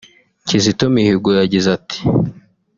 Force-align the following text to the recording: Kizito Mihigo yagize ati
Kizito 0.47 0.85
Mihigo 0.93 1.29
yagize 1.39 1.67
ati 1.77 1.99